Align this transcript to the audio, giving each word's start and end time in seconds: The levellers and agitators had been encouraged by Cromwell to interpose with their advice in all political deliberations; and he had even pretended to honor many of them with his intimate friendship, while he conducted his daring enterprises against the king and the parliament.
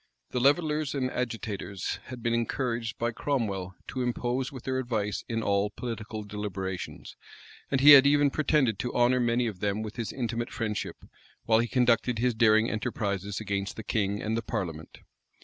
The 0.31 0.39
levellers 0.39 0.95
and 0.95 1.11
agitators 1.11 1.99
had 2.05 2.23
been 2.23 2.33
encouraged 2.33 2.97
by 2.97 3.11
Cromwell 3.11 3.75
to 3.89 4.01
interpose 4.01 4.51
with 4.51 4.63
their 4.63 4.79
advice 4.79 5.23
in 5.29 5.43
all 5.43 5.69
political 5.69 6.23
deliberations; 6.23 7.15
and 7.69 7.81
he 7.81 7.91
had 7.91 8.07
even 8.07 8.31
pretended 8.31 8.79
to 8.79 8.95
honor 8.95 9.19
many 9.19 9.45
of 9.45 9.59
them 9.59 9.83
with 9.83 9.97
his 9.97 10.11
intimate 10.11 10.49
friendship, 10.49 11.05
while 11.45 11.59
he 11.59 11.67
conducted 11.67 12.17
his 12.17 12.33
daring 12.33 12.67
enterprises 12.67 13.39
against 13.39 13.75
the 13.75 13.83
king 13.83 14.23
and 14.23 14.35
the 14.35 14.41
parliament. 14.41 15.01